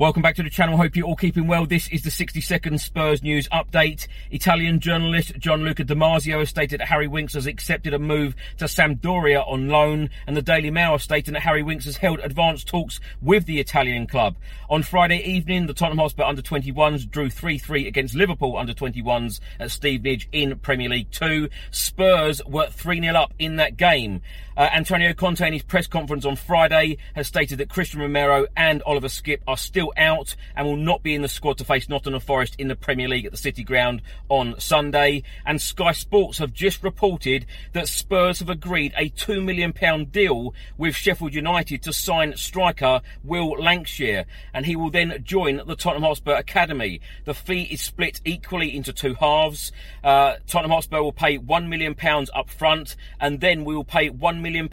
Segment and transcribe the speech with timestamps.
[0.00, 0.78] Welcome back to the channel.
[0.78, 1.66] Hope you're all keeping well.
[1.66, 4.06] This is the 60 second Spurs news update.
[4.30, 8.64] Italian journalist Gianluca Di Marzio has stated that Harry Winks has accepted a move to
[8.64, 12.66] Sampdoria on loan, and the Daily Mail has stated that Harry Winks has held advanced
[12.66, 14.36] talks with the Italian club.
[14.70, 19.40] On Friday evening, the Tottenham Hotspur under 21s drew 3 3 against Liverpool under 21s
[19.58, 21.50] at Stevenage in Premier League 2.
[21.72, 24.22] Spurs were 3 0 up in that game.
[24.56, 28.82] Uh, Antonio Conte in his press conference on Friday has stated that Cristian Romero and
[28.82, 32.20] Oliver Skipp are still out and will not be in the squad to face Nottingham
[32.20, 35.22] Forest in the Premier League at the City Ground on Sunday.
[35.46, 39.72] And Sky Sports have just reported that Spurs have agreed a £2 million
[40.10, 45.76] deal with Sheffield United to sign striker Will Lankshear, and he will then join the
[45.76, 47.00] Tottenham Hotspur Academy.
[47.24, 49.72] The fee is split equally into two halves.
[50.02, 51.96] Uh, Tottenham Hotspur will pay £1 million
[52.34, 54.68] up front, and then we will pay £1 million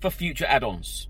[0.00, 1.09] for future add ons.